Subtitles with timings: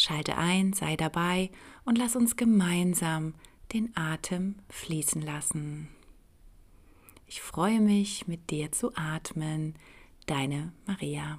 [0.00, 1.50] Schalte ein, sei dabei
[1.84, 3.34] und lass uns gemeinsam
[3.74, 5.90] den Atem fließen lassen.
[7.26, 9.74] Ich freue mich, mit dir zu atmen.
[10.24, 11.38] Deine Maria.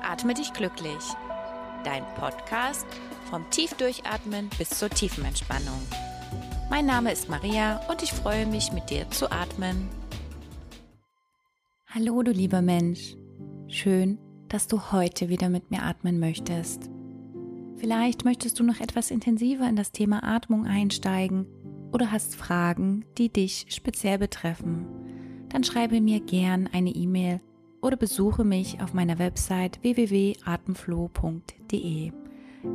[0.00, 1.04] Atme dich glücklich.
[1.84, 2.86] Dein Podcast
[3.28, 5.82] vom Tiefdurchatmen bis zur tiefen Entspannung.
[6.70, 9.90] Mein Name ist Maria und ich freue mich, mit dir zu atmen.
[11.94, 13.14] Hallo du lieber Mensch,
[13.68, 16.90] schön, dass du heute wieder mit mir atmen möchtest.
[17.76, 21.46] Vielleicht möchtest du noch etwas intensiver in das Thema Atmung einsteigen
[21.92, 24.86] oder hast Fragen, die dich speziell betreffen.
[25.50, 27.40] Dann schreibe mir gern eine E-Mail
[27.80, 32.10] oder besuche mich auf meiner Website www.atemflow.de.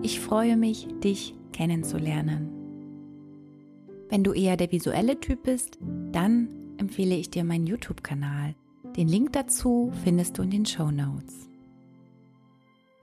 [0.02, 2.48] Ich freue mich, dich kennenzulernen.
[4.08, 5.78] Wenn du eher der visuelle Typ bist,
[6.14, 6.48] dann
[6.78, 8.56] empfehle ich dir meinen YouTube-Kanal.
[9.00, 11.48] Den Link dazu findest du in den Show Notes.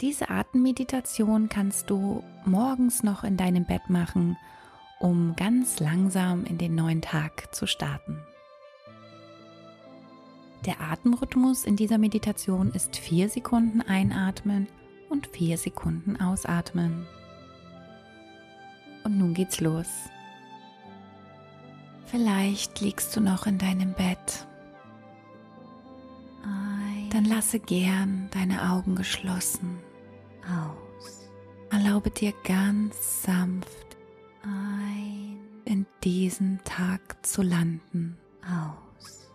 [0.02, 4.36] Diese Atemmeditation kannst du morgens noch in deinem Bett machen,
[5.00, 8.18] um ganz langsam in den neuen Tag zu starten.
[10.66, 14.68] Der Atemrhythmus in dieser Meditation ist vier Sekunden einatmen
[15.08, 17.06] und vier Sekunden ausatmen.
[19.02, 19.88] Und nun geht's los.
[22.04, 24.46] Vielleicht liegst du noch in deinem Bett
[27.16, 29.78] dann lasse gern deine Augen geschlossen.
[30.42, 31.30] Aus.
[31.70, 33.96] Erlaube dir ganz sanft
[34.42, 35.40] ein.
[35.64, 38.18] in diesen Tag zu landen.
[38.42, 39.30] Aus.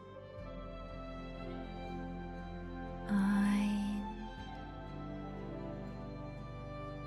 [3.09, 4.03] Ein.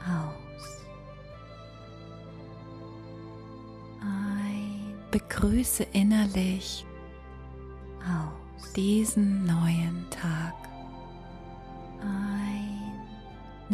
[0.01, 0.87] Aus.
[4.01, 4.97] Ein.
[5.13, 6.85] Begrüße innerlich
[8.01, 8.73] aus.
[8.73, 10.64] diesen neuen Tag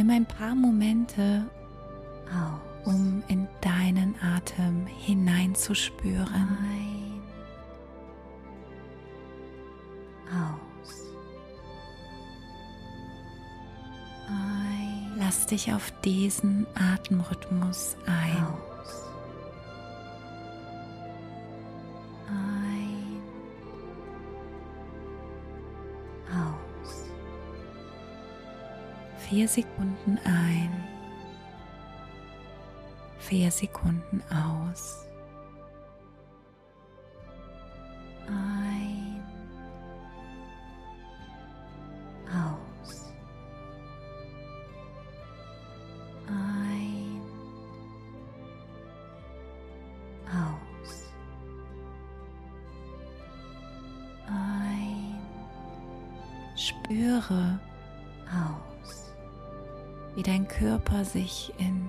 [0.00, 1.44] Nimm ein paar Momente
[2.32, 6.56] aus, um in deinen Atem hineinzuspüren.
[6.62, 7.20] Ein.
[10.32, 10.94] Aus.
[14.26, 15.12] Ein.
[15.18, 18.49] Lass dich auf diesen Atemrhythmus ein.
[29.30, 30.88] Vier Sekunden ein,
[33.20, 35.06] vier Sekunden aus.
[38.26, 39.22] Ein,
[42.26, 43.12] aus.
[46.26, 47.20] Ein,
[50.26, 51.04] aus.
[54.26, 55.20] Ein,
[56.56, 57.60] spüre
[58.26, 58.69] aus
[60.14, 61.88] wie dein Körper sich in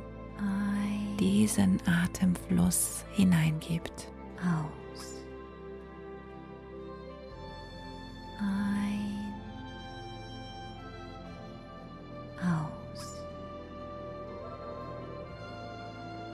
[1.19, 4.09] diesen Atemfluss hineingibt.
[4.39, 5.23] Aus.
[8.39, 9.33] Ein.
[12.39, 13.23] Aus.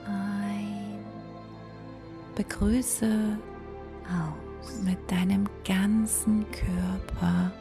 [0.06, 0.98] Ein.
[2.34, 3.38] Begrüße
[4.06, 7.52] aus mit deinem ganzen Körper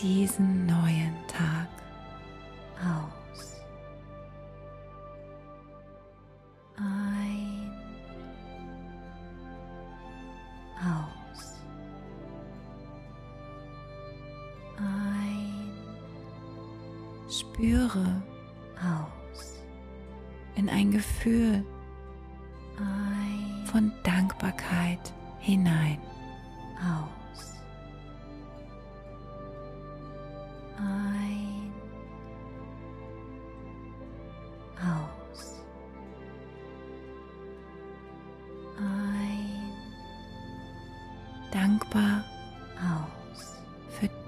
[0.00, 1.68] diesen neuen Tag
[2.80, 3.60] aus.
[6.76, 7.49] Ein.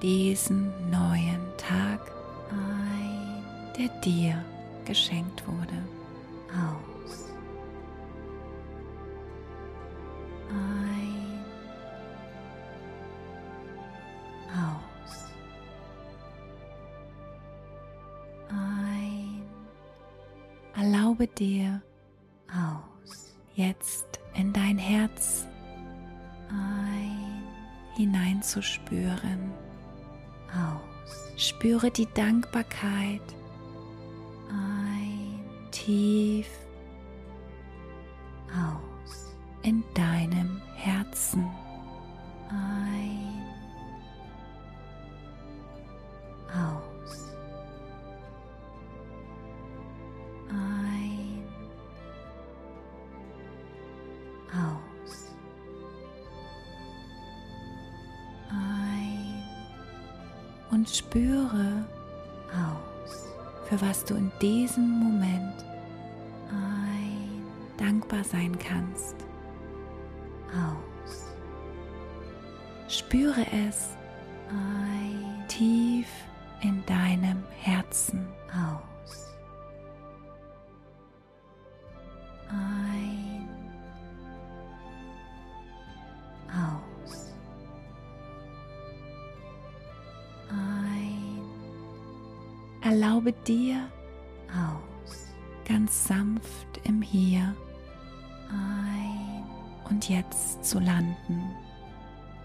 [0.02, 2.00] Diesen neuen Tag
[2.50, 3.44] ein,
[3.78, 4.44] der dir
[4.84, 5.78] geschenkt wurde.
[6.50, 7.25] Aus.
[10.50, 11.44] Ein.
[14.50, 15.25] Aus.
[18.50, 19.43] Ein.
[20.75, 21.81] Erlaube dir,
[22.48, 23.37] Aus.
[23.55, 25.46] jetzt in dein Herz
[26.50, 27.44] Ein.
[27.96, 29.52] hineinzuspüren.
[30.52, 31.32] Aus.
[31.37, 33.22] Spüre die Dankbarkeit
[34.50, 35.40] Ein.
[35.70, 36.46] tief
[60.82, 61.84] Und spüre,
[62.50, 63.29] Aus.
[63.69, 65.64] für was du in diesem Moment
[66.50, 67.44] Ein.
[67.79, 69.14] dankbar sein kannst.
[70.50, 71.26] Aus.
[72.88, 73.90] Spüre es
[74.49, 75.46] Ein.
[75.46, 76.08] tief
[76.62, 78.26] in deinem Herzen.
[78.49, 78.92] Aus.
[93.22, 93.88] Erlaube dir
[94.48, 95.28] Aus.
[95.64, 97.54] ganz sanft im Hier
[98.50, 99.44] Ein.
[99.88, 101.40] und Jetzt zu landen.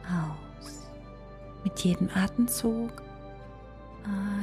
[0.06, 0.88] Aus.
[1.64, 3.02] Mit jedem Atemzug
[4.04, 4.37] Ein.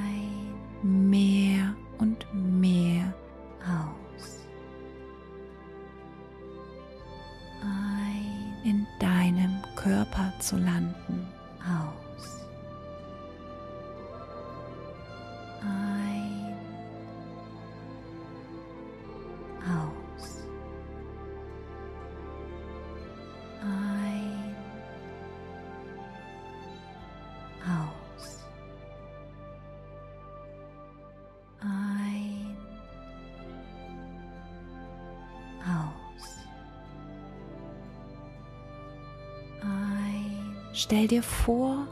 [40.74, 41.86] Stell dir vor,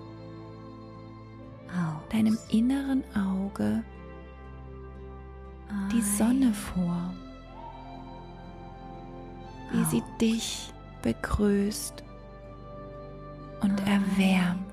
[1.69, 2.08] Aus.
[2.11, 3.84] deinem inneren Auge
[5.93, 7.14] die Sonne vor,
[9.70, 12.02] wie sie dich begrüßt
[13.61, 13.87] und Ein.
[13.87, 14.71] erwärmt.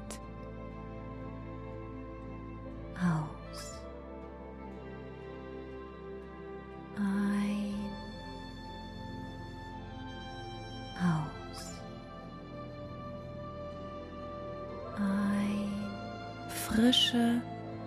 [17.10, 17.42] Frische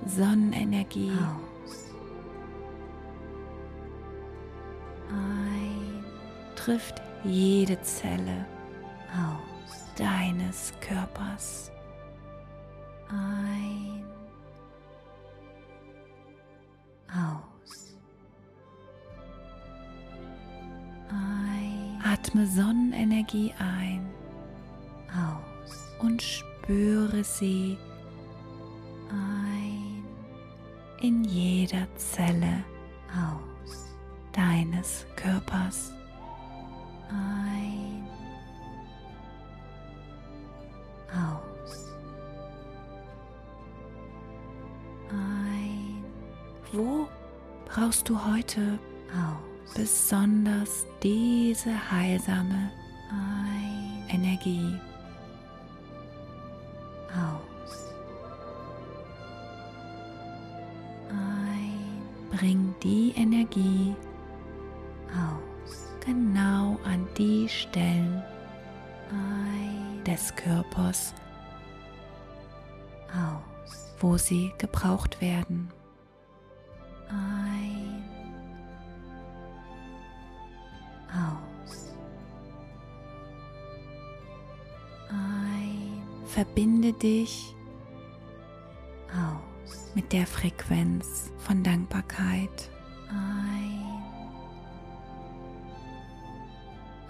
[0.06, 1.94] Sonnenenergie Aus.
[5.10, 6.04] Ein.
[6.56, 8.46] trifft jede Zelle
[9.12, 9.94] Aus.
[9.96, 11.70] deines Körpers.
[13.08, 14.04] Ein.
[17.08, 17.96] Aus.
[21.10, 22.02] Ein.
[22.04, 24.04] Atme Sonnenenergie ein
[25.14, 25.94] Aus.
[26.00, 27.78] und spüre sie
[29.12, 30.04] Ein.
[31.00, 32.64] in jeder Zelle
[33.10, 33.86] Aus.
[34.32, 35.92] deines Körpers.
[37.10, 38.06] Ein.
[41.10, 41.92] Aus.
[45.10, 46.04] Ein.
[46.72, 47.06] Wo
[47.66, 48.78] brauchst du heute
[49.10, 49.74] Aus.
[49.74, 52.70] besonders diese heilsame
[53.10, 54.08] Ein.
[54.08, 54.78] Energie?
[62.82, 63.94] Die Energie
[65.08, 65.86] Aus.
[66.04, 68.22] genau an die Stellen
[70.06, 71.14] des Körpers,
[73.08, 73.94] Aus.
[74.00, 75.70] wo sie gebraucht werden.
[77.08, 78.02] Ein.
[81.08, 81.94] Aus.
[85.10, 86.02] Ein.
[86.26, 87.54] Verbinde dich
[89.10, 89.92] Aus.
[89.94, 92.71] mit der Frequenz von Dankbarkeit.
[93.12, 94.02] Ein.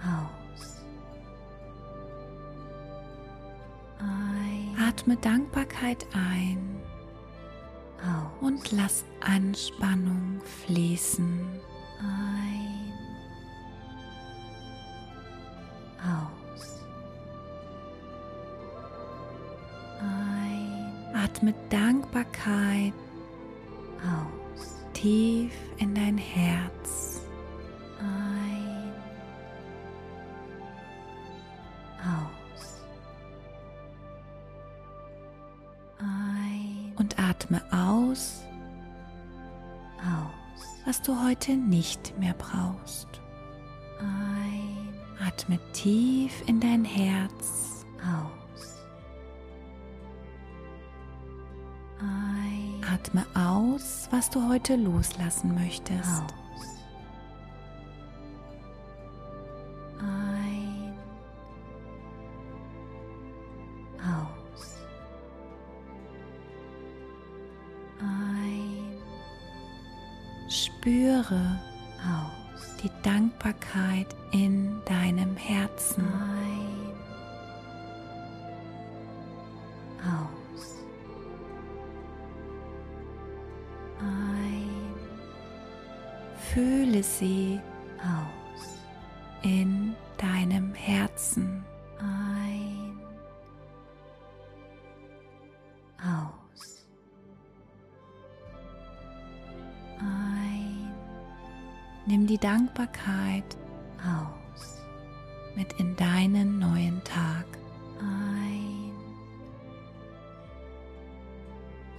[0.03, 0.85] Aus.
[3.99, 4.77] Ein.
[4.89, 6.81] Atme Dankbarkeit ein
[8.01, 8.31] Aus.
[8.41, 11.49] und lass Anspannung fließen.
[12.01, 12.93] Ein.
[16.03, 16.85] Aus.
[20.01, 20.93] Ein.
[21.15, 22.93] atme Dankbarkeit
[24.03, 24.42] aus,
[25.03, 27.23] tief in dein Herz.
[27.99, 28.93] ein,
[31.99, 32.85] aus,
[35.99, 38.45] ein, Und atme aus,
[39.99, 43.09] aus, was du heute nicht mehr brauchst.
[43.99, 44.89] ein,
[45.27, 47.85] Atme tief in dein Herz.
[48.05, 48.42] aus,
[53.13, 56.23] Atme aus, was du heute loslassen möchtest.
[56.23, 56.79] aus,
[60.01, 60.95] ein,
[63.99, 64.77] aus,
[68.01, 68.97] ein,
[70.49, 71.61] Spüre
[72.01, 76.05] aus, die Dankbarkeit in deinem Herzen.
[76.05, 76.62] ein,
[87.03, 87.61] Sie
[87.99, 88.79] aus,
[89.43, 91.65] in deinem Herzen.
[91.99, 92.99] ein,
[95.99, 96.87] aus,
[99.99, 100.95] ein,
[102.07, 103.57] Nimm die Dankbarkeit
[103.99, 104.83] aus,
[105.55, 107.47] mit in deinen neuen Tag.
[108.01, 108.93] ein,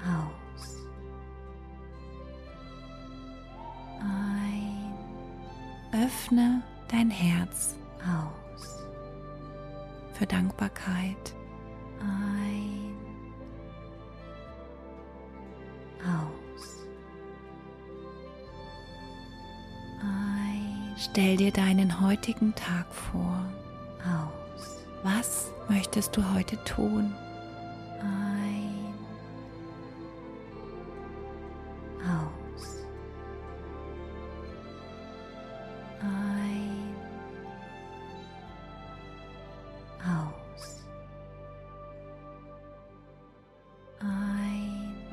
[0.02, 0.33] aus,
[6.14, 8.84] Öffne dein Herz aus,
[10.14, 11.34] für Dankbarkeit.
[12.00, 12.96] ein,
[16.04, 16.86] aus,
[20.02, 23.44] ein, Stell dir deinen heutigen Tag vor.
[24.06, 27.12] aus, Was möchtest du heute tun?
[28.02, 28.53] ein,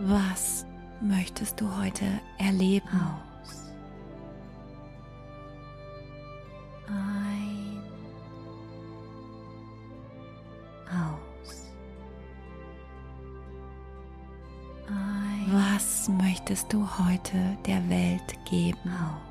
[0.02, 0.64] Was
[1.02, 2.06] möchtest du heute
[2.38, 2.88] erleben?
[2.88, 3.70] aus,
[6.88, 7.82] ein,
[10.88, 11.66] aus,
[14.88, 18.78] ein, Was möchtest du heute der Welt geben?
[18.90, 19.29] aus,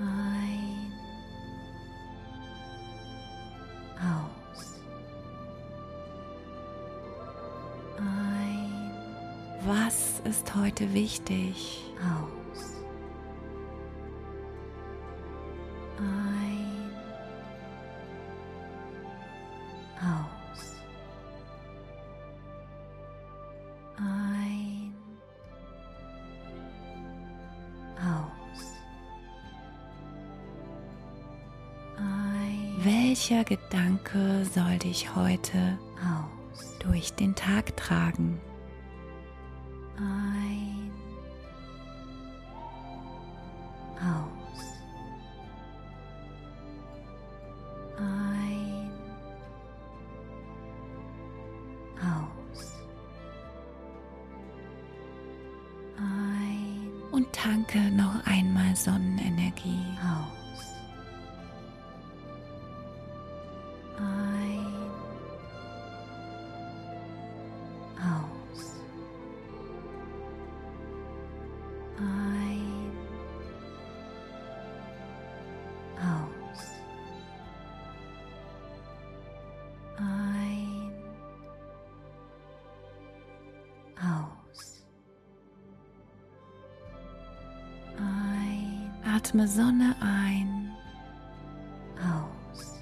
[0.00, 0.92] ein,
[3.98, 4.80] aus,
[7.98, 8.90] ein,
[9.66, 11.84] Was ist heute wichtig?
[12.02, 12.39] aus,
[32.82, 38.40] Welcher Gedanke soll dich heute aus, durch den Tag tragen?
[39.98, 40.90] ein,
[43.98, 44.64] aus,
[47.98, 48.90] ein,
[52.00, 52.72] aus,
[55.98, 59.84] ein, Und tanke noch einmal Sonnenenergie.
[60.02, 60.39] aus,
[89.30, 90.72] Atme Sonne ein.
[92.02, 92.80] Aus,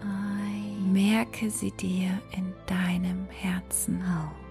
[0.00, 4.00] ein, Merke sie dir in deinem Herzen.
[4.04, 4.43] aus,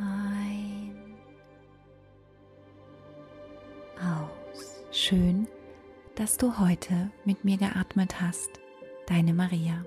[0.00, 1.14] Ein.
[3.98, 4.82] Aus.
[4.92, 5.46] Schön,
[6.14, 8.48] dass du heute mit mir geatmet hast.
[9.06, 9.84] Deine Maria.